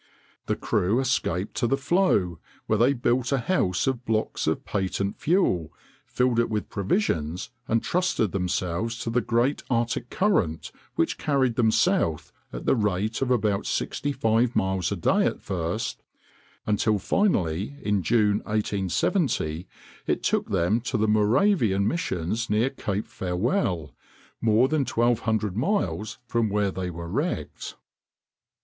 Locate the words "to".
1.57-1.67, 9.03-9.11, 20.81-20.97